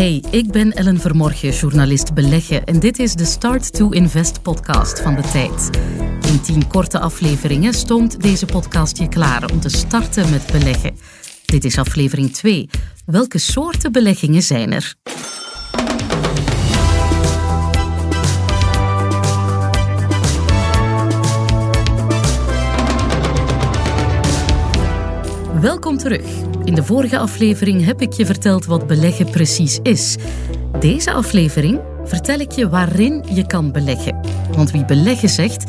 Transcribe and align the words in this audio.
Hey, 0.00 0.24
ik 0.30 0.50
ben 0.52 0.72
Ellen 0.72 1.00
Vermorgen, 1.00 1.50
journalist 1.50 2.14
beleggen 2.14 2.64
en 2.64 2.78
dit 2.78 2.98
is 2.98 3.14
de 3.14 3.24
Start 3.24 3.72
to 3.72 3.90
Invest 3.90 4.42
podcast 4.42 5.00
van 5.00 5.14
de 5.14 5.22
tijd. 5.22 5.70
In 6.26 6.40
tien 6.40 6.66
korte 6.66 6.98
afleveringen 6.98 7.74
stoomt 7.74 8.22
deze 8.22 8.46
podcast 8.46 8.98
je 8.98 9.08
klaar 9.08 9.50
om 9.50 9.60
te 9.60 9.68
starten 9.68 10.30
met 10.30 10.46
beleggen. 10.52 10.96
Dit 11.44 11.64
is 11.64 11.78
aflevering 11.78 12.32
2. 12.32 12.68
Welke 13.06 13.38
soorten 13.38 13.92
beleggingen 13.92 14.42
zijn 14.42 14.72
er? 14.72 14.94
Welkom 25.60 25.98
terug. 25.98 26.49
In 26.64 26.74
de 26.74 26.84
vorige 26.84 27.18
aflevering 27.18 27.84
heb 27.84 28.00
ik 28.00 28.12
je 28.12 28.26
verteld 28.26 28.64
wat 28.64 28.86
beleggen 28.86 29.30
precies 29.30 29.78
is. 29.82 30.16
Deze 30.80 31.12
aflevering 31.12 31.80
vertel 32.04 32.38
ik 32.38 32.52
je 32.52 32.68
waarin 32.68 33.24
je 33.32 33.46
kan 33.46 33.72
beleggen. 33.72 34.20
Want 34.56 34.70
wie 34.70 34.84
beleggen 34.84 35.28
zegt, 35.28 35.64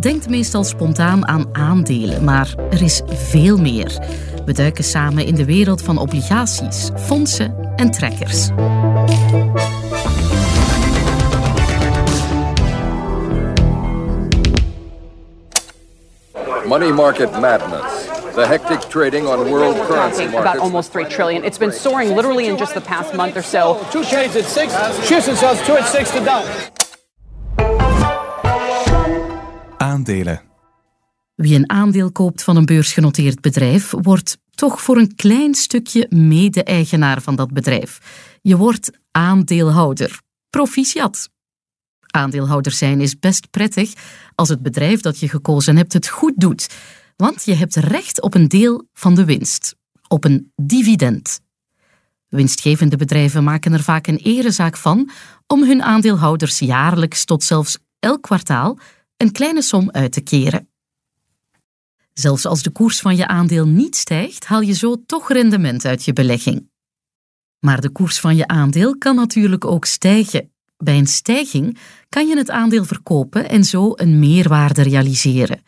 denkt 0.00 0.28
meestal 0.28 0.64
spontaan 0.64 1.28
aan 1.28 1.46
aandelen, 1.52 2.24
maar 2.24 2.54
er 2.70 2.82
is 2.82 3.02
veel 3.06 3.56
meer. 3.56 3.98
We 4.44 4.52
duiken 4.52 4.84
samen 4.84 5.26
in 5.26 5.34
de 5.34 5.44
wereld 5.44 5.82
van 5.82 5.98
obligaties, 5.98 6.90
fondsen 6.96 7.72
en 7.76 7.90
trekkers. 7.90 8.48
Money 16.66 16.92
market 16.92 17.40
madness. 17.40 18.13
The 18.34 18.46
hectic 18.46 18.80
trading 18.90 19.26
on 19.28 19.48
world 19.50 19.76
currency 19.86 20.24
talking 20.24 20.28
about 20.28 20.44
markets. 20.44 20.62
almost 20.62 20.90
three 20.90 21.04
trillion. 21.04 21.44
It's 21.44 21.58
been 21.58 21.72
soaring 21.72 22.16
literally 22.16 22.46
in 22.46 22.56
just 22.56 22.74
the 22.74 22.80
past 22.80 23.14
month 23.14 23.36
or 23.36 23.42
so. 23.42 23.78
Two 23.90 24.02
trades 24.02 24.36
at 24.36 24.44
six. 24.44 24.72
Houston 25.08 25.36
sells 25.36 25.62
two 25.66 25.76
at 25.76 25.86
six 25.88 26.10
to 26.10 26.24
down. 26.24 26.44
Aandelen. 29.78 30.40
Wie 31.34 31.54
een 31.54 31.70
aandeel 31.70 32.12
koopt 32.12 32.42
van 32.42 32.56
een 32.56 32.64
beursgenoteerd 32.64 33.40
bedrijf, 33.40 33.90
wordt 33.90 34.38
toch 34.50 34.80
voor 34.80 34.96
een 34.96 35.14
klein 35.14 35.54
stukje 35.54 36.06
mede-eigenaar 36.08 37.22
van 37.22 37.36
dat 37.36 37.52
bedrijf. 37.52 37.98
Je 38.42 38.56
wordt 38.56 38.90
aandeelhouder. 39.10 40.20
Proficiat. 40.50 41.28
Aandeelhouder 42.06 42.72
zijn 42.72 43.00
is 43.00 43.18
best 43.18 43.50
prettig 43.50 43.92
als 44.34 44.48
het 44.48 44.62
bedrijf 44.62 45.00
dat 45.00 45.18
je 45.18 45.28
gekozen 45.28 45.76
hebt 45.76 45.92
het 45.92 46.08
goed 46.08 46.34
doet, 46.36 46.68
want 47.16 47.44
je 47.44 47.54
hebt 47.54 47.74
recht 47.74 48.20
op 48.20 48.34
een 48.34 48.48
deel 48.48 48.88
van 48.92 49.14
de 49.14 49.24
winst, 49.24 49.74
op 50.08 50.24
een 50.24 50.52
dividend. 50.56 51.40
Winstgevende 52.28 52.96
bedrijven 52.96 53.44
maken 53.44 53.72
er 53.72 53.82
vaak 53.82 54.06
een 54.06 54.16
erezaak 54.16 54.76
van 54.76 55.10
om 55.46 55.64
hun 55.64 55.82
aandeelhouders 55.82 56.58
jaarlijks 56.58 57.24
tot 57.24 57.42
zelfs 57.44 57.78
elk 57.98 58.22
kwartaal 58.22 58.78
een 59.16 59.32
kleine 59.32 59.62
som 59.62 59.90
uit 59.90 60.12
te 60.12 60.20
keren. 60.20 60.68
Zelfs 62.12 62.46
als 62.46 62.62
de 62.62 62.70
koers 62.70 63.00
van 63.00 63.16
je 63.16 63.26
aandeel 63.26 63.66
niet 63.66 63.96
stijgt, 63.96 64.46
haal 64.46 64.60
je 64.60 64.72
zo 64.72 65.04
toch 65.06 65.32
rendement 65.32 65.84
uit 65.84 66.04
je 66.04 66.12
belegging. 66.12 66.70
Maar 67.60 67.80
de 67.80 67.90
koers 67.90 68.20
van 68.20 68.36
je 68.36 68.46
aandeel 68.46 68.98
kan 68.98 69.16
natuurlijk 69.16 69.64
ook 69.64 69.84
stijgen. 69.84 70.52
Bij 70.76 70.98
een 70.98 71.06
stijging 71.06 71.78
kan 72.08 72.26
je 72.26 72.36
het 72.36 72.50
aandeel 72.50 72.84
verkopen 72.84 73.48
en 73.48 73.64
zo 73.64 73.92
een 73.94 74.18
meerwaarde 74.18 74.82
realiseren. 74.82 75.62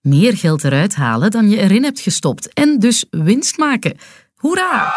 Meer 0.00 0.36
geld 0.36 0.64
eruit 0.64 0.94
halen 0.94 1.30
dan 1.30 1.50
je 1.50 1.56
erin 1.56 1.82
hebt 1.82 2.00
gestopt 2.00 2.52
en 2.52 2.78
dus 2.78 3.04
winst 3.10 3.58
maken. 3.58 3.96
Hoera! 4.34 4.94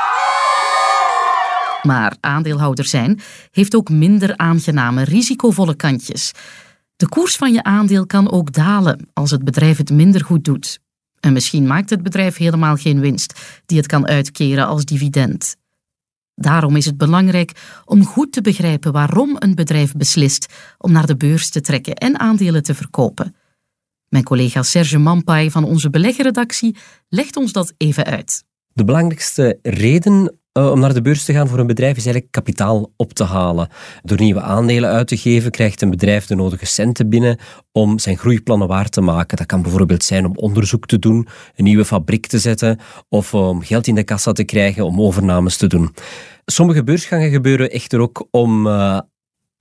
Maar 1.82 2.18
aandeelhouder 2.20 2.86
zijn 2.86 3.20
heeft 3.52 3.76
ook 3.76 3.90
minder 3.90 4.38
aangename, 4.38 5.04
risicovolle 5.04 5.76
kantjes. 5.76 6.32
De 6.96 7.10
koers 7.10 7.36
van 7.36 7.54
je 7.54 7.64
aandeel 7.64 8.06
kan 8.06 8.32
ook 8.32 8.54
dalen 8.54 9.10
als 9.14 9.32
het 9.32 9.44
bedrijf 9.44 9.78
het 9.78 9.92
minder 9.92 10.24
goed 10.24 10.46
doet. 10.46 10.80
En 11.20 11.34
misschien 11.34 11.68
maakt 11.68 11.90
het 11.90 12.04
bedrijf 12.04 12.38
helemaal 12.38 12.76
geen 12.76 13.00
winst 13.00 13.62
die 13.66 13.78
het 13.78 13.88
kan 13.88 14.08
uitkeren 14.08 14.68
als 14.68 14.86
dividend. 14.86 15.56
Daarom 16.36 16.76
is 16.76 16.86
het 16.86 16.98
belangrijk 16.98 17.52
om 17.86 18.06
goed 18.06 18.32
te 18.32 18.42
begrijpen 18.42 18.92
waarom 18.92 19.36
een 19.40 19.56
bedrijf 19.56 19.94
beslist 19.94 20.54
om 20.78 20.92
naar 20.92 21.06
de 21.06 21.18
beurs 21.18 21.50
te 21.50 21.62
trekken 21.62 21.96
en 21.96 22.20
aandelen 22.20 22.64
te 22.64 22.76
verkopen. 22.76 23.36
Mijn 24.14 24.26
collega 24.26 24.64
Serge 24.64 24.98
Mampai 24.98 25.52
van 25.52 25.64
onze 25.64 25.90
beleggerredactie 25.90 26.76
legt 27.10 27.36
ons 27.36 27.52
dat 27.52 27.74
even 27.78 28.06
uit. 28.06 28.44
De 28.74 28.84
belangrijkste 28.84 29.60
reden 29.62 30.38
uh, 30.58 30.72
om 30.72 30.80
naar 30.80 30.94
de 30.94 31.02
beurs 31.02 31.24
te 31.24 31.34
gaan 31.34 31.48
voor 31.48 31.60
een 31.60 31.68
bedrijf 31.68 31.98
is 31.98 32.04
eigenlijk 32.04 32.32
kapitaal 32.32 32.92
op 32.96 33.14
te 33.14 33.24
halen. 33.24 33.68
Door 34.04 34.20
nieuwe 34.20 34.42
aandelen 34.42 34.90
uit 34.90 35.08
te 35.08 35.18
geven 35.18 35.52
krijgt 35.52 35.82
een 35.82 35.90
bedrijf 35.90 36.26
de 36.26 36.36
nodige 36.36 36.66
centen 36.66 37.10
binnen 37.10 37.40
om 37.72 38.00
zijn 38.00 38.18
groeiplannen 38.18 38.68
waar 38.68 38.90
te 38.90 39.02
maken. 39.02 39.38
Dat 39.38 39.46
kan 39.46 39.62
bijvoorbeeld 39.62 40.04
zijn 40.04 40.26
om 40.26 40.38
onderzoek 40.38 40.86
te 40.86 41.00
doen, 41.00 41.28
een 41.56 41.64
nieuwe 41.64 41.86
fabriek 41.86 42.28
te 42.28 42.40
zetten 42.40 42.80
of 43.10 43.34
om 43.34 43.62
geld 43.62 43.88
in 43.88 43.96
de 43.96 44.04
kassa 44.04 44.32
te 44.32 44.44
krijgen 44.44 44.86
om 44.86 45.02
overnames 45.02 45.58
te 45.58 45.68
doen. 45.68 45.94
Sommige 46.46 46.84
beursgangen 46.84 47.32
gebeuren 47.32 47.72
echter 47.72 48.00
ook 48.00 48.28
om 48.32 48.68
uh, 48.68 49.00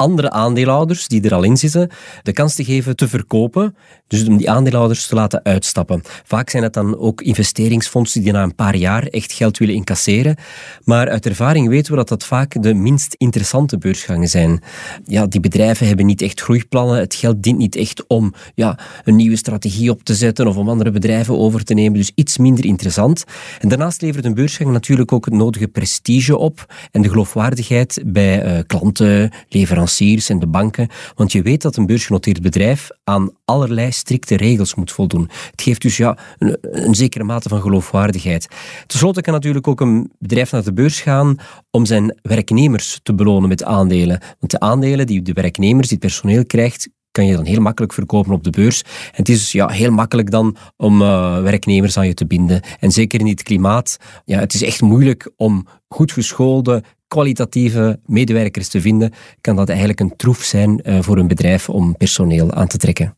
andere 0.03 0.31
aandeelhouders 0.31 1.09
die 1.09 1.23
er 1.23 1.35
al 1.35 1.43
in 1.43 1.57
zitten 1.57 1.91
de 2.23 2.33
kans 2.33 2.55
te 2.55 2.65
geven 2.65 2.97
te 2.97 3.09
verkopen, 3.09 3.77
dus 4.07 4.27
om 4.27 4.37
die 4.37 4.51
aandeelhouders 4.51 5.07
te 5.07 5.15
laten 5.15 5.45
uitstappen. 5.45 6.03
Vaak 6.25 6.51
zijn 6.51 6.63
het 6.63 6.73
dan 6.73 6.99
ook 6.99 7.21
investeringsfondsen 7.21 8.23
die 8.23 8.33
na 8.33 8.43
een 8.43 8.55
paar 8.55 8.77
jaar 8.77 9.07
echt 9.07 9.33
geld 9.33 9.59
willen 9.59 9.75
incasseren, 9.75 10.37
maar 10.85 11.09
uit 11.09 11.27
ervaring 11.27 11.69
weten 11.69 11.91
we 11.91 11.99
dat 11.99 12.09
dat 12.09 12.25
vaak 12.25 12.63
de 12.63 12.75
minst 12.75 13.15
interessante 13.15 13.79
beursgangen 13.79 14.29
zijn. 14.29 14.63
Ja, 15.05 15.27
die 15.27 15.41
bedrijven 15.41 15.87
hebben 15.87 16.07
niet 16.07 16.23
echt 16.23 16.41
groeiplannen, 16.41 16.99
het 16.99 17.15
geld 17.15 17.43
dient 17.43 17.59
niet 17.59 17.77
echt 17.77 18.07
om 18.07 18.35
ja, 18.55 18.79
een 19.05 19.17
nieuwe 19.17 19.37
strategie 19.37 19.91
op 19.91 20.03
te 20.03 20.15
zetten 20.15 20.47
of 20.47 20.57
om 20.57 20.69
andere 20.69 20.91
bedrijven 20.91 21.39
over 21.39 21.65
te 21.65 21.75
nemen, 21.75 21.99
dus 21.99 22.13
iets 22.15 22.39
minder 22.39 22.65
interessant. 22.65 23.25
En 23.61 23.69
daarnaast 23.69 24.03
levert 24.03 24.25
een 24.25 24.35
beursgang 24.35 24.71
natuurlijk 24.71 25.13
ook 25.13 25.25
het 25.25 25.35
nodige 25.35 25.69
prestige 25.69 26.39
op 26.39 26.75
en 26.91 27.03
de 27.03 27.09
geloofwaardigheid 27.09 28.03
bij 28.07 28.45
uh, 28.45 28.63
klanten, 28.67 29.31
leveranciers 29.49 29.92
en 30.01 30.39
de 30.39 30.47
banken, 30.47 30.89
want 31.15 31.33
je 31.33 31.43
weet 31.43 31.63
dat 31.63 31.77
een 31.77 31.87
beursgenoteerd 31.87 32.41
bedrijf 32.43 32.89
aan 33.05 33.31
allerlei 33.45 33.93
strikte 33.93 34.37
regels 34.37 34.75
moet 34.75 34.93
voldoen. 34.93 35.31
Het 35.51 35.63
geeft 35.63 35.83
dus 35.83 35.97
ja, 35.97 36.19
een, 36.39 36.95
zekere 36.95 37.25
mate 37.25 37.49
van 37.49 37.61
geloofwaardigheid. 37.61 38.49
Ten 38.87 38.99
slotte 38.99 39.21
kan 39.21 39.33
natuurlijk 39.33 39.69
ook 39.69 39.81
een 39.81 40.11
bedrijf 40.19 40.53
naar 40.53 40.65
de 40.65 40.73
beurs 40.73 41.01
gaan 41.01 41.37
om 41.71 41.87
zijn 41.87 42.19
werknemers 42.23 43.01
te 43.03 43.15
belonen 43.15 43.49
met 43.49 43.65
aandelen. 43.65 44.21
Want 44.39 44.53
de 44.53 44.61
aandelen 44.61 45.07
die 45.07 45.23
de 45.23 45.33
werknemers, 45.33 45.91
het 45.91 45.99
personeel 45.99 46.47
krijgt, 46.47 46.89
kan 47.13 47.27
je 47.27 47.37
dan 47.37 47.45
heel 47.45 47.61
makkelijk 47.61 47.93
verkopen 47.93 48.33
op 48.33 48.45
de 48.45 48.51
beurs. 48.51 48.83
En 48.83 48.89
het 49.13 49.29
is 49.29 49.39
dus 49.39 49.53
ja, 49.53 49.69
heel 49.69 49.91
makkelijk 49.91 50.31
dan 50.31 50.57
om 50.77 51.03
uh, 51.03 51.43
werknemers 51.43 51.97
aan 51.97 52.07
je 52.07 52.15
te 52.15 52.27
binden. 52.27 52.61
En 52.81 52.91
zeker 52.91 53.21
in 53.21 53.27
dit 53.27 53.43
klimaat, 53.43 53.97
ja, 54.25 54.39
het 54.39 54.55
is 54.55 54.63
echt 54.63 54.81
moeilijk 54.81 55.31
om 55.37 55.67
goed 55.89 56.13
geschoolde, 56.13 56.83
kwalitatieve 57.13 58.01
medewerkers 58.07 58.69
te 58.69 58.81
vinden, 58.81 59.13
kan 59.41 59.57
dat 59.57 59.69
eigenlijk 59.69 60.01
een 60.01 60.17
troef 60.17 60.43
zijn 60.43 60.81
uh, 60.85 61.03
voor 61.03 61.19
een 61.19 61.29
bedrijf 61.29 61.69
om 61.69 61.97
personeel 61.97 62.53
aan 62.53 62.67
te 62.67 62.77
trekken. 62.77 63.17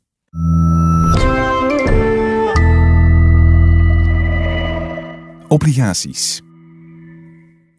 Obligaties. 5.48 6.42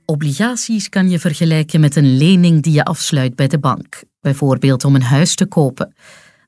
Obligaties 0.05 0.89
kan 0.89 1.09
je 1.09 1.19
vergelijken 1.19 1.79
met 1.79 1.95
een 1.95 2.17
lening 2.17 2.61
die 2.61 2.73
je 2.73 2.83
afsluit 2.83 3.35
bij 3.35 3.47
de 3.47 3.59
bank, 3.59 4.03
bijvoorbeeld 4.21 4.85
om 4.85 4.95
een 4.95 5.01
huis 5.01 5.35
te 5.35 5.45
kopen. 5.45 5.93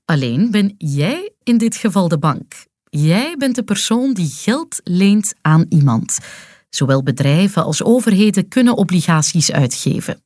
Alleen 0.05 0.51
ben 0.51 0.75
jij 0.77 1.31
in 1.43 1.57
dit 1.57 1.75
geval 1.75 2.07
de 2.07 2.19
bank. 2.19 2.53
Jij 2.89 3.35
bent 3.37 3.55
de 3.55 3.63
persoon 3.63 4.13
die 4.13 4.29
geld 4.29 4.79
leent 4.83 5.33
aan 5.41 5.65
iemand. 5.69 6.17
Zowel 6.69 7.03
bedrijven 7.03 7.63
als 7.63 7.83
overheden 7.83 8.47
kunnen 8.47 8.75
obligaties 8.77 9.51
uitgeven. 9.51 10.21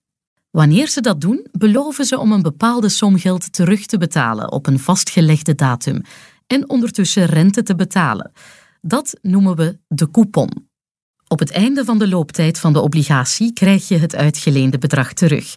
Wanneer 0.52 0.88
ze 0.88 1.02
dat 1.02 1.22
doen, 1.22 1.48
beloven 1.52 2.06
ze 2.06 2.20
om 2.20 2.32
een 2.32 2.42
bepaalde 2.42 2.90
som 2.90 3.18
geld 3.18 3.54
terug 3.54 3.86
te 3.86 3.98
betalen 3.98 4.52
op 4.52 4.68
een 4.68 4.80
vastgelegde 4.80 5.56
datum 5.56 6.02
en 6.48 6.70
ondertussen 6.70 7.26
rente 7.26 7.64
te 7.64 7.76
betalen. 7.76 8.32
Dat 8.82 9.18
noemen 9.22 9.56
we 9.56 9.80
de 9.88 10.12
coupon. 10.12 10.70
Op 11.28 11.40
het 11.40 11.52
einde 11.52 11.86
van 11.86 12.00
de 12.00 12.08
looptijd 12.08 12.60
van 12.60 12.74
de 12.74 12.80
obligatie 12.80 13.54
krijg 13.54 13.88
je 13.88 13.98
het 13.98 14.16
uitgeleende 14.16 14.78
bedrag 14.78 15.14
terug. 15.14 15.56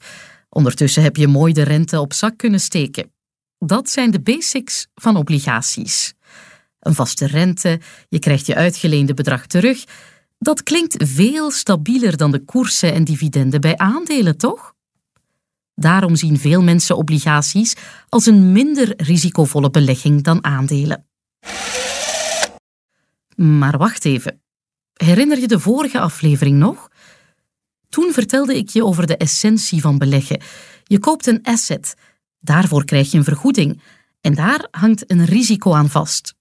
Ondertussen 0.49 1.03
heb 1.03 1.17
je 1.17 1.27
mooi 1.27 1.53
de 1.53 1.63
rente 1.63 2.01
op 2.01 2.13
zak 2.13 2.37
kunnen 2.37 2.61
steken. 2.61 3.13
Dat 3.59 3.89
zijn 3.91 4.11
de 4.11 4.21
basics 4.21 4.87
van 4.95 5.17
obligaties. 5.17 6.15
Een 6.81 6.95
vaste 6.95 7.27
rente, 7.27 7.81
je 8.09 8.19
krijgt 8.19 8.47
je 8.47 8.55
uitgeleende 8.55 9.15
bedrag 9.15 9.47
terug. 9.47 9.85
Dat 10.45 10.63
klinkt 10.63 11.05
veel 11.07 11.51
stabieler 11.51 12.17
dan 12.17 12.31
de 12.31 12.45
koersen 12.45 12.93
en 12.93 13.05
dividenden 13.05 13.61
bij 13.61 13.77
aandelen, 13.77 14.37
toch? 14.37 14.75
Daarom 15.75 16.17
zien 16.17 16.39
veel 16.39 16.63
mensen 16.63 16.97
obligaties 16.97 17.75
als 18.09 18.27
een 18.27 18.53
minder 18.53 18.95
risicovolle 18.97 19.71
belegging 19.71 20.23
dan 20.23 20.45
aandelen. 20.45 21.07
Maar 23.37 23.79
wacht 23.79 24.05
even. 24.05 24.43
Herinner 24.93 25.41
je 25.41 25.49
de 25.49 25.61
vorige 25.61 26.01
aflevering 26.01 26.59
nog? 26.59 26.89
Toen 27.89 28.13
vertelde 28.13 28.57
ik 28.57 28.69
je 28.69 28.85
over 28.85 29.07
de 29.07 29.17
essentie 29.17 29.81
van 29.81 29.99
beleggen. 29.99 30.43
Je 30.85 30.99
koopt 30.99 31.27
een 31.27 31.43
asset, 31.43 31.95
daarvoor 32.39 32.85
krijg 32.85 33.11
je 33.11 33.19
een 33.19 33.25
vergoeding 33.25 33.83
en 34.21 34.35
daar 34.35 34.69
hangt 34.71 35.11
een 35.11 35.25
risico 35.25 35.75
aan 35.75 35.91
vast. 35.91 36.35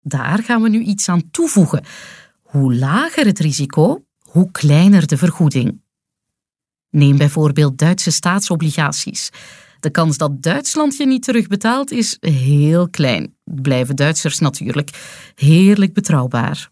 Daar 0.00 0.42
gaan 0.42 0.62
we 0.62 0.68
nu 0.68 0.80
iets 0.80 1.08
aan 1.08 1.30
toevoegen. 1.30 1.84
Hoe 2.48 2.74
lager 2.74 3.26
het 3.26 3.38
risico, 3.38 4.04
hoe 4.18 4.50
kleiner 4.50 5.06
de 5.06 5.16
vergoeding. 5.16 5.80
Neem 6.90 7.16
bijvoorbeeld 7.16 7.78
Duitse 7.78 8.10
staatsobligaties. 8.10 9.30
De 9.80 9.90
kans 9.90 10.16
dat 10.16 10.42
Duitsland 10.42 10.96
je 10.96 11.06
niet 11.06 11.22
terugbetaalt 11.22 11.90
is 11.90 12.16
heel 12.20 12.88
klein. 12.88 13.36
Blijven 13.44 13.96
Duitsers 13.96 14.38
natuurlijk 14.38 14.90
heerlijk 15.34 15.92
betrouwbaar. 15.92 16.70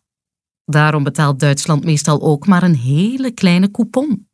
Daarom 0.64 1.02
betaalt 1.02 1.40
Duitsland 1.40 1.84
meestal 1.84 2.22
ook 2.22 2.46
maar 2.46 2.62
een 2.62 2.76
hele 2.76 3.30
kleine 3.30 3.70
coupon. 3.70 4.28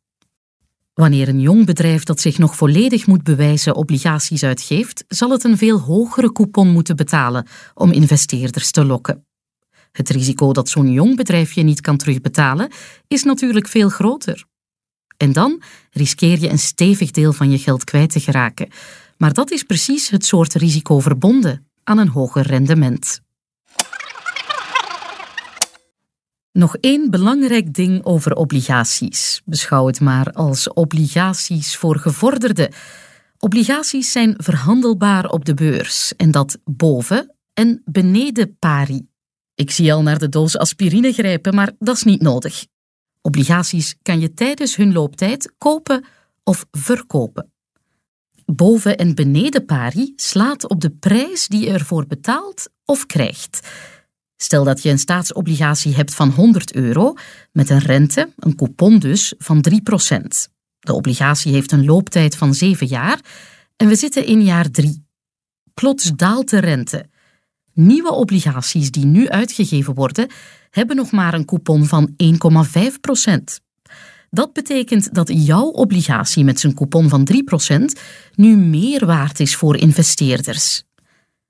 Wanneer 0.93 1.27
een 1.27 1.39
jong 1.39 1.65
bedrijf 1.65 2.03
dat 2.03 2.19
zich 2.19 2.37
nog 2.37 2.55
volledig 2.55 3.07
moet 3.07 3.23
bewijzen 3.23 3.75
obligaties 3.75 4.43
uitgeeft, 4.43 5.03
zal 5.07 5.29
het 5.29 5.43
een 5.43 5.57
veel 5.57 5.79
hogere 5.79 6.31
coupon 6.31 6.69
moeten 6.69 6.95
betalen 6.95 7.47
om 7.73 7.91
investeerders 7.91 8.71
te 8.71 8.85
lokken. 8.85 9.25
Het 9.93 10.09
risico 10.09 10.53
dat 10.53 10.69
zo'n 10.69 10.91
jong 10.91 11.15
bedrijf 11.15 11.51
je 11.51 11.63
niet 11.63 11.81
kan 11.81 11.97
terugbetalen 11.97 12.71
is 13.07 13.23
natuurlijk 13.23 13.67
veel 13.67 13.89
groter. 13.89 14.45
En 15.17 15.31
dan 15.31 15.61
riskeer 15.91 16.39
je 16.39 16.49
een 16.49 16.59
stevig 16.59 17.11
deel 17.11 17.33
van 17.33 17.51
je 17.51 17.57
geld 17.57 17.83
kwijt 17.83 18.11
te 18.11 18.19
geraken. 18.19 18.69
Maar 19.17 19.33
dat 19.33 19.51
is 19.51 19.63
precies 19.63 20.09
het 20.09 20.25
soort 20.25 20.53
risico 20.53 20.99
verbonden 20.99 21.67
aan 21.83 21.97
een 21.97 22.07
hoger 22.07 22.47
rendement. 22.47 23.21
Nog 26.51 26.77
één 26.77 27.11
belangrijk 27.11 27.73
ding 27.73 28.05
over 28.05 28.33
obligaties. 28.33 29.41
Beschouw 29.45 29.87
het 29.87 29.99
maar 29.99 30.31
als 30.31 30.73
obligaties 30.73 31.77
voor 31.77 31.97
gevorderden. 31.97 32.73
Obligaties 33.37 34.11
zijn 34.11 34.33
verhandelbaar 34.37 35.29
op 35.29 35.45
de 35.45 35.53
beurs 35.53 36.13
en 36.15 36.31
dat 36.31 36.57
boven 36.63 37.35
en 37.53 37.81
beneden 37.85 38.57
pari. 38.59 39.11
Ik 39.55 39.71
zie 39.71 39.93
al 39.93 40.01
naar 40.01 40.19
de 40.19 40.29
doos 40.29 40.57
aspirine 40.57 41.13
grijpen, 41.13 41.55
maar 41.55 41.71
dat 41.79 41.95
is 41.95 42.03
niet 42.03 42.21
nodig. 42.21 42.65
Obligaties 43.21 43.95
kan 44.01 44.19
je 44.19 44.33
tijdens 44.33 44.75
hun 44.75 44.93
looptijd 44.93 45.53
kopen 45.57 46.05
of 46.43 46.65
verkopen. 46.71 47.51
Boven 48.45 48.97
en 48.97 49.15
beneden 49.15 49.65
pari 49.65 50.13
slaat 50.15 50.67
op 50.67 50.81
de 50.81 50.89
prijs 50.89 51.47
die 51.47 51.65
je 51.65 51.71
ervoor 51.71 52.07
betaalt 52.07 52.69
of 52.85 53.05
krijgt. 53.05 53.67
Stel 54.37 54.63
dat 54.63 54.81
je 54.81 54.89
een 54.89 54.99
staatsobligatie 54.99 55.95
hebt 55.95 56.13
van 56.13 56.29
100 56.29 56.73
euro 56.73 57.13
met 57.51 57.69
een 57.69 57.79
rente, 57.79 58.33
een 58.37 58.55
coupon 58.55 58.99
dus, 58.99 59.33
van 59.37 59.65
3%. 59.69 59.71
De 60.79 60.93
obligatie 60.93 61.53
heeft 61.53 61.71
een 61.71 61.85
looptijd 61.85 62.35
van 62.35 62.53
7 62.53 62.87
jaar 62.87 63.19
en 63.75 63.87
we 63.87 63.95
zitten 63.95 64.25
in 64.25 64.43
jaar 64.43 64.71
3. 64.71 65.05
Plots 65.73 66.11
daalt 66.15 66.49
de 66.49 66.59
rente. 66.59 67.05
Nieuwe 67.73 68.11
obligaties 68.11 68.91
die 68.91 69.05
nu 69.05 69.29
uitgegeven 69.29 69.93
worden, 69.93 70.27
hebben 70.69 70.95
nog 70.95 71.11
maar 71.11 71.33
een 71.33 71.45
coupon 71.45 71.85
van 71.85 72.15
1,5%. 72.23 73.61
Dat 74.29 74.53
betekent 74.53 75.13
dat 75.13 75.31
jouw 75.33 75.65
obligatie 75.65 76.43
met 76.43 76.59
zijn 76.59 76.73
coupon 76.73 77.09
van 77.09 77.27
3% 77.33 77.99
nu 78.35 78.57
meer 78.57 79.05
waard 79.05 79.39
is 79.39 79.55
voor 79.55 79.77
investeerders. 79.77 80.83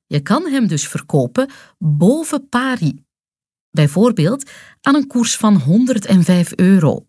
Je 0.06 0.20
kan 0.20 0.46
hem 0.46 0.68
dus 0.68 0.88
verkopen 0.88 1.50
boven 1.78 2.50
pari. 2.50 3.04
Bijvoorbeeld 3.72 4.50
aan 4.82 4.96
een 4.96 5.08
koers 5.08 5.38
van 5.38 5.56
105 5.56 6.52
euro. 6.56 7.06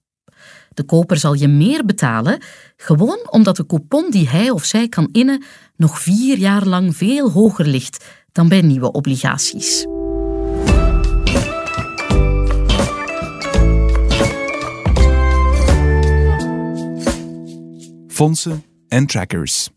De 0.75 0.83
koper 0.83 1.17
zal 1.17 1.35
je 1.35 1.49
meer 1.49 1.85
betalen, 1.85 2.43
gewoon 2.77 3.29
omdat 3.31 3.57
de 3.57 3.67
coupon 3.67 4.11
die 4.11 4.29
hij 4.29 4.51
of 4.51 4.65
zij 4.65 4.89
kan 4.89 5.09
innen 5.13 5.45
nog 5.77 6.01
vier 6.01 6.39
jaar 6.39 6.67
lang 6.67 6.97
veel 6.97 7.31
hoger 7.31 7.67
ligt 7.67 8.24
dan 8.35 8.49
bij 8.49 8.63
nieuwe 8.63 8.93
obligaties. 8.93 9.87
Fondsen 18.09 18.65
en 18.89 19.07
trackers. 19.07 19.69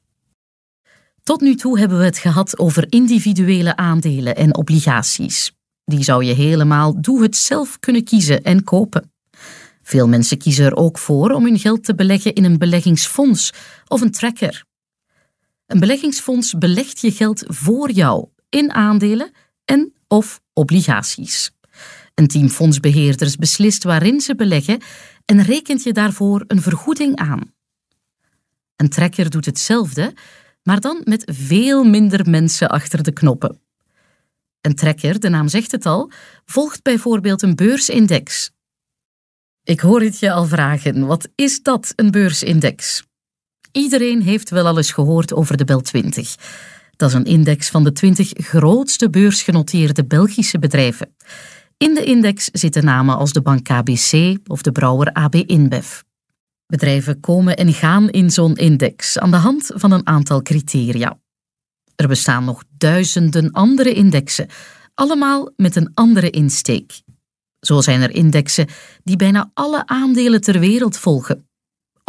Tot 1.24 1.42
nu 1.42 1.56
toe 1.56 1.80
hebben 1.80 1.98
we 1.98 2.04
het 2.04 2.18
gehad 2.18 2.59
over 2.59 2.86
individuele 2.89 3.75
aandelen 3.75 4.36
en 4.36 4.56
obligaties. 4.56 5.51
Die 5.86 6.03
zou 6.03 6.24
je 6.24 6.33
helemaal 6.33 7.01
doe 7.01 7.21
het 7.21 7.36
zelf 7.36 7.80
kunnen 7.80 8.03
kiezen 8.03 8.44
en 8.44 8.63
kopen. 8.63 9.12
Veel 9.83 10.07
mensen 10.07 10.38
kiezen 10.38 10.65
er 10.65 10.75
ook 10.75 10.98
voor 10.98 11.31
om 11.31 11.44
hun 11.44 11.60
geld 11.60 11.83
te 11.83 11.95
beleggen 11.95 12.33
in 12.33 12.44
een 12.44 12.57
beleggingsfonds 12.57 13.53
of 13.88 14.01
een 14.01 14.12
tracker. 14.12 14.63
Een 15.65 15.80
beleggingsfonds 15.80 16.57
belegt 16.57 17.00
je 17.00 17.12
geld 17.12 17.44
voor 17.48 17.92
jou 17.92 18.27
in 18.50 18.72
aandelen 18.72 19.32
en 19.66 19.94
of 20.08 20.42
obligaties. 20.54 21.52
Een 22.14 22.28
team 22.28 22.50
fondsbeheerders 22.50 23.36
beslist 23.36 23.84
waarin 23.84 24.22
ze 24.22 24.36
beleggen 24.36 24.82
en 25.26 25.44
rekent 25.44 25.84
je 25.84 25.94
daarvoor 25.94 26.44
een 26.48 26.62
vergoeding 26.62 27.16
aan. 27.16 27.54
Een 28.76 28.90
tracker 28.90 29.30
doet 29.30 29.46
hetzelfde, 29.46 30.14
maar 30.64 30.80
dan 30.80 31.02
met 31.04 31.32
veel 31.34 31.84
minder 31.84 32.30
mensen 32.30 32.70
achter 32.70 33.04
de 33.04 33.12
knoppen. 33.12 33.60
Een 34.62 34.76
tracker, 34.76 35.20
de 35.20 35.30
naam 35.30 35.48
zegt 35.48 35.72
het 35.72 35.86
al, 35.86 36.12
volgt 36.46 36.84
bijvoorbeeld 36.84 37.42
een 37.42 37.56
beursindex. 37.56 38.52
Ik 39.64 39.80
hoor 39.80 40.02
het 40.02 40.20
je 40.20 40.32
al 40.32 40.46
vragen, 40.46 41.06
wat 41.06 41.30
is 41.36 41.62
dat, 41.62 41.94
een 41.96 42.12
beursindex? 42.12 43.04
Iedereen 43.72 44.22
heeft 44.22 44.50
wel 44.50 44.68
al 44.68 44.78
eens 44.78 44.92
gehoord 44.92 45.34
over 45.34 45.58
de 45.58 45.66
Bel 45.66 45.82
20. 45.82 46.36
Dat 46.98 47.10
is 47.10 47.16
een 47.16 47.26
index 47.26 47.70
van 47.70 47.84
de 47.84 47.92
20 47.92 48.32
grootste 48.36 49.10
beursgenoteerde 49.10 50.06
Belgische 50.06 50.60
bedrijven. 50.60 51.16
In 51.78 51.94
de 51.94 52.04
index 52.04 52.50
zitten 52.52 52.86
namen 52.86 53.18
als 53.18 53.34
de 53.34 53.42
bank 53.42 53.64
KBC 53.64 54.38
of 54.48 54.62
de 54.62 54.72
brouwer 54.72 55.14
AB 55.14 55.36
InBev. 55.36 56.02
Bedrijven 56.66 57.20
komen 57.20 57.58
en 57.58 57.74
gaan 57.74 58.10
in 58.10 58.30
zo'n 58.30 58.56
index 58.56 59.20
aan 59.20 59.32
de 59.32 59.38
hand 59.38 59.72
van 59.76 59.92
een 59.92 60.08
aantal 60.08 60.42
criteria. 60.42 61.20
Er 61.96 62.08
bestaan 62.08 62.46
nog 62.46 62.64
duizenden 62.78 63.52
andere 63.52 63.94
indexen, 63.94 64.48
allemaal 64.94 65.52
met 65.56 65.76
een 65.76 65.92
andere 65.94 66.30
insteek. 66.30 67.02
Zo 67.60 67.82
zijn 67.82 68.02
er 68.02 68.12
indexen 68.12 68.68
die 69.04 69.16
bijna 69.16 69.52
alle 69.54 69.88
aandelen 69.88 70.42
ter 70.42 70.60
wereld 70.60 70.98
volgen. 70.98 71.47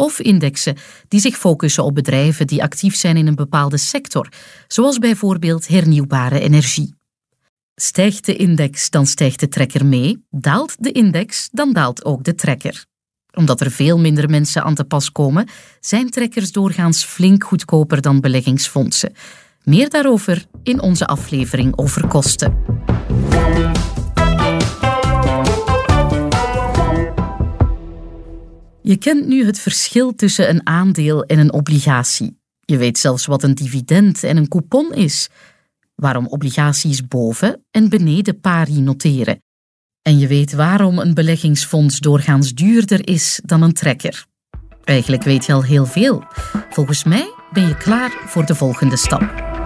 Of 0.01 0.19
indexen 0.19 0.77
die 1.07 1.19
zich 1.19 1.37
focussen 1.37 1.83
op 1.83 1.95
bedrijven 1.95 2.47
die 2.47 2.63
actief 2.63 2.95
zijn 2.95 3.17
in 3.17 3.27
een 3.27 3.35
bepaalde 3.35 3.77
sector, 3.77 4.29
zoals 4.67 4.97
bijvoorbeeld 4.97 5.67
hernieuwbare 5.67 6.39
energie. 6.39 6.95
Stijgt 7.75 8.25
de 8.25 8.35
index, 8.35 8.89
dan 8.89 9.05
stijgt 9.05 9.39
de 9.39 9.47
trekker 9.47 9.85
mee. 9.85 10.25
Daalt 10.29 10.75
de 10.83 10.91
index, 10.91 11.49
dan 11.51 11.73
daalt 11.73 12.05
ook 12.05 12.23
de 12.23 12.35
trekker 12.35 12.87
omdat 13.33 13.61
er 13.61 13.71
veel 13.71 13.99
minder 13.99 14.29
mensen 14.29 14.63
aan 14.63 14.75
te 14.75 14.83
pas 14.83 15.11
komen, 15.11 15.47
zijn 15.79 16.09
trekkers 16.09 16.51
doorgaans 16.51 17.05
flink 17.05 17.43
goedkoper 17.43 18.01
dan 18.01 18.19
beleggingsfondsen. 18.19 19.13
Meer 19.63 19.89
daarover 19.89 20.45
in 20.63 20.81
onze 20.81 21.05
aflevering 21.05 21.77
over 21.77 22.07
kosten. 22.07 22.57
Je 28.81 28.97
kent 28.97 29.27
nu 29.27 29.45
het 29.45 29.59
verschil 29.59 30.15
tussen 30.15 30.49
een 30.49 30.67
aandeel 30.67 31.23
en 31.23 31.39
een 31.39 31.53
obligatie. 31.53 32.37
Je 32.59 32.77
weet 32.77 32.97
zelfs 32.97 33.25
wat 33.25 33.43
een 33.43 33.55
dividend 33.55 34.23
en 34.23 34.37
een 34.37 34.47
coupon 34.47 34.93
is. 34.93 35.29
Waarom 35.95 36.27
obligaties 36.27 37.07
boven 37.07 37.65
en 37.71 37.89
beneden 37.89 38.39
pari 38.39 38.79
noteren. 38.79 39.43
En 40.01 40.17
je 40.17 40.27
weet 40.27 40.53
waarom 40.53 40.99
een 40.99 41.13
beleggingsfonds 41.13 41.99
doorgaans 41.99 42.53
duurder 42.53 43.07
is 43.07 43.41
dan 43.45 43.61
een 43.61 43.73
trekker. 43.73 44.25
Eigenlijk 44.83 45.23
weet 45.23 45.45
je 45.45 45.53
al 45.53 45.63
heel 45.63 45.85
veel. 45.85 46.23
Volgens 46.69 47.03
mij 47.03 47.33
ben 47.51 47.67
je 47.67 47.77
klaar 47.77 48.11
voor 48.25 48.45
de 48.45 48.55
volgende 48.55 48.97
stap. 48.97 49.58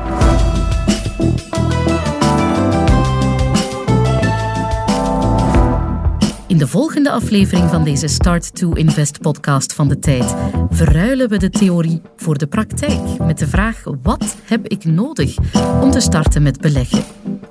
In 6.53 6.59
de 6.59 6.67
volgende 6.67 7.11
aflevering 7.11 7.69
van 7.69 7.83
deze 7.83 8.07
Start 8.07 8.55
to 8.55 8.73
Invest 8.73 9.21
podcast 9.21 9.73
van 9.73 9.87
de 9.87 9.99
tijd 9.99 10.35
verruilen 10.69 11.29
we 11.29 11.37
de 11.37 11.49
theorie 11.49 12.01
voor 12.15 12.37
de 12.37 12.47
praktijk 12.47 13.19
met 13.19 13.37
de 13.37 13.47
vraag: 13.47 13.83
wat 14.01 14.35
heb 14.43 14.67
ik 14.67 14.85
nodig 14.85 15.37
om 15.81 15.91
te 15.91 15.99
starten 15.99 16.43
met 16.43 16.61
beleggen? 16.61 17.03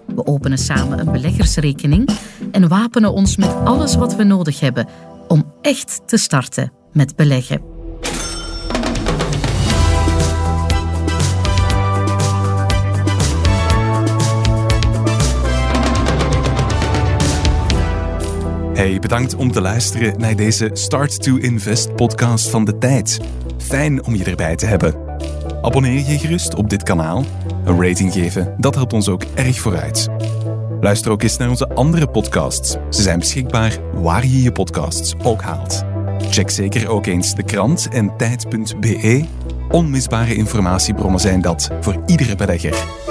We 0.06 0.26
openen 0.26 0.58
samen 0.58 0.98
een 0.98 1.12
beleggersrekening 1.12 2.08
en 2.52 2.68
wapenen 2.68 3.12
ons 3.12 3.36
met 3.36 3.54
alles 3.64 3.94
wat 3.94 4.16
we 4.16 4.24
nodig 4.24 4.60
hebben 4.60 4.88
om 5.28 5.52
echt 5.60 6.00
te 6.06 6.16
starten 6.16 6.72
met 6.92 7.16
beleggen. 7.16 7.71
Hey, 18.82 18.98
bedankt 18.98 19.34
om 19.34 19.52
te 19.52 19.60
luisteren 19.60 20.18
naar 20.18 20.36
deze 20.36 20.70
Start 20.72 21.22
to 21.22 21.36
Invest 21.36 21.94
podcast 21.94 22.48
van 22.48 22.64
de 22.64 22.78
tijd. 22.78 23.20
Fijn 23.58 24.04
om 24.04 24.14
je 24.14 24.24
erbij 24.24 24.56
te 24.56 24.66
hebben. 24.66 24.94
Abonneer 25.60 26.10
je 26.10 26.18
gerust 26.18 26.54
op 26.54 26.70
dit 26.70 26.82
kanaal. 26.82 27.24
Een 27.64 27.82
rating 27.82 28.12
geven, 28.12 28.54
dat 28.58 28.74
helpt 28.74 28.92
ons 28.92 29.08
ook 29.08 29.22
erg 29.34 29.58
vooruit. 29.58 30.08
Luister 30.80 31.10
ook 31.10 31.22
eens 31.22 31.36
naar 31.36 31.48
onze 31.48 31.68
andere 31.68 32.06
podcasts. 32.06 32.76
Ze 32.90 33.02
zijn 33.02 33.18
beschikbaar 33.18 33.78
waar 33.92 34.26
je 34.26 34.42
je 34.42 34.52
podcasts 34.52 35.14
ook 35.22 35.42
haalt. 35.42 35.82
Check 36.18 36.50
zeker 36.50 36.88
ook 36.88 37.06
eens 37.06 37.34
de 37.34 37.42
krant 37.42 37.88
en 37.88 38.16
tijd.be. 38.16 39.24
Onmisbare 39.68 40.34
informatiebronnen 40.34 41.20
zijn 41.20 41.40
dat 41.40 41.70
voor 41.80 42.02
iedere 42.06 42.36
belegger. 42.36 43.01